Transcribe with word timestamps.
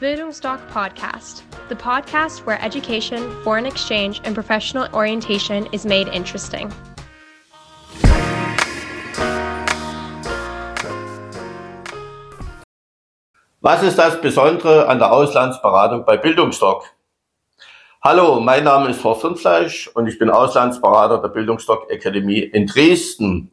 Bildungsdoc 0.00 0.60
Podcast, 0.70 1.42
the 1.68 1.74
podcast 1.74 2.46
where 2.46 2.62
education, 2.62 3.18
foreign 3.42 3.66
exchange, 3.66 4.20
and 4.22 4.32
professional 4.32 4.86
orientation 4.94 5.66
is 5.72 5.84
made 5.84 6.06
interesting. 6.14 6.72
Was 13.60 13.82
ist 13.82 13.98
das 13.98 14.20
Besondere 14.20 14.86
an 14.86 15.00
der 15.00 15.10
Auslandsberatung 15.10 16.04
bei 16.04 16.16
Bildungsdoc? 16.16 16.84
Hallo, 18.00 18.38
mein 18.38 18.62
Name 18.62 18.90
ist 18.90 19.02
Horst 19.02 19.24
Rindfleisch 19.24 19.88
und 19.94 20.06
ich 20.06 20.16
bin 20.16 20.30
Auslandsberater 20.30 21.18
der 21.18 21.28
Bildungsdoc 21.30 21.90
Akademie 21.90 22.44
in 22.44 22.68
Dresden. 22.68 23.50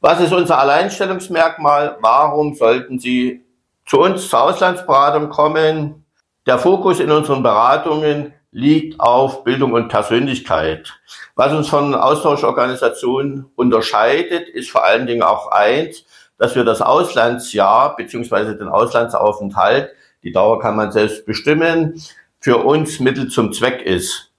Was 0.00 0.20
ist 0.20 0.32
unser 0.32 0.58
Alleinstellungsmerkmal? 0.58 1.98
Warum 2.00 2.54
sollten 2.54 2.98
Sie 2.98 3.45
zu 3.86 4.00
uns 4.00 4.28
zur 4.28 4.42
Auslandsberatung 4.42 5.30
kommen. 5.30 6.04
Der 6.44 6.58
Fokus 6.58 7.00
in 7.00 7.10
unseren 7.10 7.42
Beratungen 7.42 8.34
liegt 8.50 9.00
auf 9.00 9.44
Bildung 9.44 9.72
und 9.72 9.88
Persönlichkeit. 9.88 10.94
Was 11.34 11.52
uns 11.52 11.68
von 11.68 11.94
Austauschorganisationen 11.94 13.46
unterscheidet, 13.54 14.48
ist 14.48 14.70
vor 14.70 14.84
allen 14.84 15.06
Dingen 15.06 15.22
auch 15.22 15.50
eins, 15.52 16.04
dass 16.38 16.54
wir 16.54 16.64
das 16.64 16.82
Auslandsjahr 16.82 17.96
beziehungsweise 17.96 18.56
den 18.56 18.68
Auslandsaufenthalt, 18.68 19.90
die 20.22 20.32
Dauer 20.32 20.60
kann 20.60 20.76
man 20.76 20.92
selbst 20.92 21.26
bestimmen, 21.26 22.02
für 22.40 22.58
uns 22.58 23.00
Mittel 23.00 23.28
zum 23.28 23.52
Zweck 23.52 23.82
ist. 23.82 24.32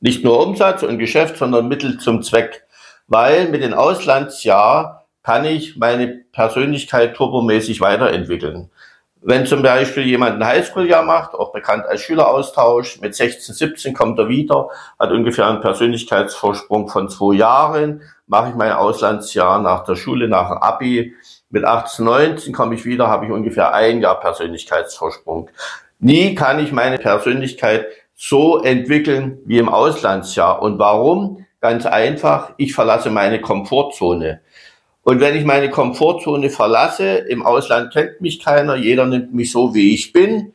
Nicht 0.00 0.24
nur 0.24 0.44
Umsatz 0.44 0.82
und 0.82 0.98
Geschäft, 0.98 1.36
sondern 1.38 1.68
Mittel 1.68 1.98
zum 1.98 2.22
Zweck. 2.22 2.64
Weil 3.06 3.48
mit 3.48 3.62
dem 3.62 3.74
Auslandsjahr 3.74 5.06
kann 5.22 5.44
ich 5.44 5.76
meine 5.76 6.08
Persönlichkeit 6.32 7.14
turbomäßig 7.14 7.80
weiterentwickeln. 7.80 8.70
Wenn 9.24 9.46
zum 9.46 9.62
Beispiel 9.62 10.04
jemand 10.04 10.42
ein 10.42 10.46
Highschool-Jahr 10.46 11.04
macht, 11.04 11.34
auch 11.34 11.52
bekannt 11.52 11.86
als 11.86 12.00
Schüleraustausch, 12.00 13.00
mit 13.00 13.14
16, 13.14 13.54
17 13.54 13.94
kommt 13.94 14.18
er 14.18 14.28
wieder, 14.28 14.68
hat 14.98 15.12
ungefähr 15.12 15.46
einen 15.46 15.60
Persönlichkeitsvorsprung 15.60 16.88
von 16.88 17.08
zwei 17.08 17.36
Jahren, 17.36 18.02
mache 18.26 18.50
ich 18.50 18.56
mein 18.56 18.72
Auslandsjahr 18.72 19.60
nach 19.60 19.84
der 19.84 19.94
Schule, 19.94 20.26
nach 20.26 20.48
dem 20.48 20.58
Abi, 20.58 21.14
mit 21.50 21.64
18, 21.64 22.04
19 22.04 22.52
komme 22.52 22.74
ich 22.74 22.84
wieder, 22.84 23.06
habe 23.06 23.26
ich 23.26 23.30
ungefähr 23.30 23.72
ein 23.72 24.00
Jahr 24.00 24.18
Persönlichkeitsvorsprung. 24.18 25.50
Nie 26.00 26.34
kann 26.34 26.58
ich 26.58 26.72
meine 26.72 26.98
Persönlichkeit 26.98 27.86
so 28.14 28.60
entwickeln 28.62 29.38
wie 29.44 29.58
im 29.58 29.68
Auslandsjahr. 29.68 30.60
Und 30.60 30.78
warum? 30.80 31.46
Ganz 31.60 31.86
einfach, 31.86 32.54
ich 32.56 32.74
verlasse 32.74 33.10
meine 33.10 33.40
Komfortzone. 33.40 34.40
Und 35.04 35.20
wenn 35.20 35.36
ich 35.36 35.44
meine 35.44 35.68
Komfortzone 35.68 36.48
verlasse, 36.50 37.18
im 37.18 37.44
Ausland 37.44 37.92
kennt 37.92 38.20
mich 38.20 38.38
keiner, 38.38 38.76
jeder 38.76 39.06
nimmt 39.06 39.34
mich 39.34 39.50
so, 39.50 39.74
wie 39.74 39.94
ich 39.94 40.12
bin, 40.12 40.52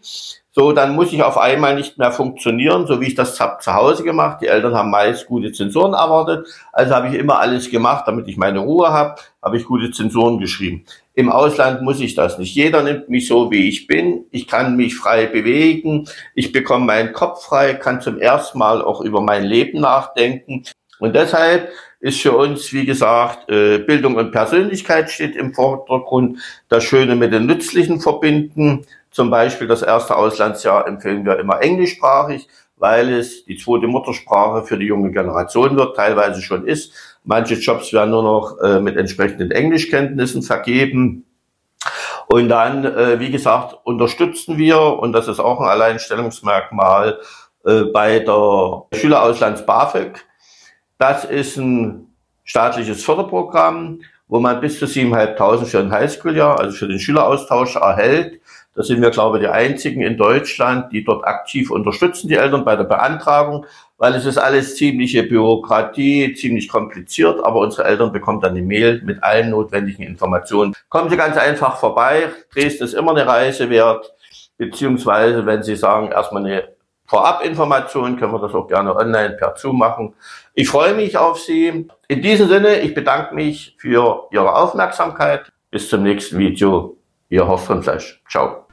so, 0.58 0.72
dann 0.72 0.96
muss 0.96 1.14
ich 1.14 1.22
auf 1.22 1.38
einmal 1.38 1.76
nicht 1.76 2.00
mehr 2.00 2.12
funktionieren, 2.12 2.88
so 2.88 3.00
wie 3.00 3.08
ich 3.08 3.14
das 3.14 3.40
habe 3.40 3.62
zu 3.62 3.76
Hause 3.76 4.04
gemacht. 4.04 4.40
Die 4.42 4.48
Eltern 4.48 4.74
haben 4.74 4.90
meist 4.90 5.28
gute 5.28 5.52
Zensuren 5.52 5.94
erwartet, 5.94 6.48
also 6.74 6.96
habe 6.96 7.10
ich 7.10 7.14
immer 7.14 7.38
alles 7.38 7.70
gemacht, 7.70 8.06
damit 8.08 8.28
ich 8.28 8.38
meine 8.38 8.60
Ruhe 8.60 8.90
habe, 8.90 9.22
habe 9.44 9.58
ich 9.58 9.66
gute 9.66 9.92
Zensuren 9.92 10.40
geschrieben. 10.40 10.84
Im 11.14 11.32
Ausland 11.32 11.84
muss 11.84 12.00
ich 12.00 12.16
das 12.16 12.40
nicht. 12.40 12.56
Jeder 12.56 12.82
nimmt 12.82 13.08
mich 13.08 13.28
so, 13.28 13.52
wie 13.52 13.70
ich 13.70 13.86
bin. 13.86 14.26
Ich 14.32 14.48
kann 14.48 14.76
mich 14.76 14.96
frei 14.96 15.28
bewegen. 15.28 16.08
Ich 16.34 16.52
bekomme 16.52 16.86
meinen 16.86 17.14
Kopf 17.14 17.44
frei, 17.46 17.76
kann 17.76 18.02
zum 18.02 18.18
ersten 18.18 18.58
Mal 18.58 18.84
auch 18.84 19.02
über 19.02 19.22
mein 19.22 19.44
Leben 19.44 19.80
nachdenken. 19.80 20.64
Und 21.00 21.16
deshalb 21.16 21.70
ist 22.00 22.22
für 22.22 22.34
uns, 22.34 22.72
wie 22.74 22.86
gesagt, 22.86 23.50
äh, 23.50 23.80
Bildung 23.80 24.16
und 24.16 24.32
Persönlichkeit 24.32 25.10
steht 25.10 25.36
im 25.36 25.54
Vordergrund. 25.54 26.40
Das 26.70 26.84
Schöne 26.84 27.16
mit 27.16 27.34
den 27.34 27.46
Nützlichen 27.46 28.00
verbinden. 28.00 28.86
Zum 29.12 29.30
Beispiel 29.30 29.68
das 29.68 29.82
erste 29.82 30.16
Auslandsjahr 30.16 30.88
empfehlen 30.88 31.26
wir 31.26 31.40
immer 31.40 31.62
englischsprachig, 31.62 32.48
weil 32.76 33.12
es 33.14 33.46
die 33.46 33.58
zweite 33.58 33.88
Muttersprache 33.88 34.64
für 34.64 34.78
die 34.78 34.86
junge 34.86 35.12
Generation 35.12 35.76
wird, 35.76 35.96
teilweise 35.96 36.42
schon 36.42 36.68
ist. 36.68 36.94
Manche 37.24 37.56
Jobs 37.56 37.92
werden 37.94 38.12
nur 38.12 38.24
noch 38.24 38.60
äh, 38.60 38.80
mit 38.80 38.96
entsprechenden 38.96 39.50
Englischkenntnissen 39.50 40.44
vergeben. 40.44 41.26
Und 42.28 42.50
dann, 42.50 42.86
äh, 42.86 43.20
wie 43.20 43.32
gesagt, 43.32 43.76
unterstützen 43.86 44.58
wir, 44.58 44.80
und 44.80 45.14
das 45.14 45.28
ist 45.28 45.40
auch 45.40 45.60
ein 45.62 45.68
Alleinstellungsmerkmal, 45.68 47.20
bei 47.92 48.20
der 48.20 48.84
Schülerauslands 48.94 49.66
BAföG 49.66 50.26
das 50.98 51.26
ist 51.26 51.58
ein 51.58 52.08
staatliches 52.44 53.04
Förderprogramm, 53.04 54.02
wo 54.28 54.40
man 54.40 54.60
bis 54.60 54.80
zu 54.80 54.86
7.500 54.86 55.66
für 55.66 55.80
ein 55.80 55.92
Highschool-Jahr, 55.92 56.60
also 56.60 56.76
für 56.76 56.88
den 56.88 57.00
Schüleraustausch 57.00 57.76
erhält. 57.76 58.42
Da 58.76 58.84
sind 58.84 59.02
wir, 59.02 59.10
glaube 59.10 59.38
ich, 59.38 59.44
die 59.44 59.50
einzigen 59.50 60.02
in 60.02 60.18
Deutschland, 60.18 60.92
die 60.92 61.04
dort 61.04 61.26
aktiv 61.26 61.72
unterstützen, 61.72 62.28
die 62.28 62.36
Eltern 62.36 62.64
bei 62.64 62.76
der 62.76 62.84
Beantragung, 62.84 63.66
weil 63.98 64.14
es 64.14 64.26
ist 64.26 64.38
alles 64.38 64.76
ziemliche 64.76 65.24
Bürokratie, 65.24 66.36
ziemlich 66.36 66.70
kompliziert, 66.70 67.44
aber 67.44 67.60
unsere 67.60 67.86
Eltern 67.86 68.12
bekommen 68.12 68.40
dann 68.40 68.52
eine 68.52 68.62
Mail 68.62 69.02
mit 69.04 69.24
allen 69.24 69.50
notwendigen 69.50 70.04
Informationen. 70.04 70.76
Kommen 70.90 71.10
Sie 71.10 71.18
ganz 71.18 71.38
einfach 71.38 71.78
vorbei. 71.78 72.30
Dresden 72.54 72.84
ist 72.84 72.94
immer 72.94 73.12
eine 73.12 73.26
Reise 73.26 73.70
wert, 73.72 74.14
beziehungsweise 74.58 75.46
wenn 75.48 75.64
Sie 75.64 75.76
sagen, 75.76 76.12
erstmal 76.12 76.46
eine 76.46 76.77
Vorabinformationen 77.08 78.18
können 78.18 78.34
wir 78.34 78.40
das 78.40 78.54
auch 78.54 78.68
gerne 78.68 78.96
online 78.96 79.32
per 79.32 79.56
Zoom 79.56 79.80
machen. 79.80 80.14
Ich 80.54 80.70
freue 80.70 80.94
mich 80.94 81.18
auf 81.18 81.40
Sie. 81.40 81.88
In 82.08 82.22
diesem 82.22 82.50
Sinne, 82.50 82.80
ich 82.82 82.94
bedanke 82.94 83.34
mich 83.34 83.76
für 83.80 84.28
Ihre 84.32 84.56
Aufmerksamkeit. 84.56 85.52
Bis 85.72 85.90
zum 85.90 86.04
nächsten 86.04 86.38
Video. 86.38 86.98
Ihr 87.30 87.48
Horst 87.48 87.66
von 87.66 87.82
Fleisch. 87.82 88.22
Ciao. 88.30 88.67